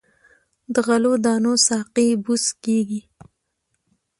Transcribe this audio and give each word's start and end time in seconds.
د 0.73 0.75
غلو 0.87 1.13
دانو 1.23 1.53
ساقې 1.67 2.07
بوس 2.23 2.45
کیږي. 2.63 3.01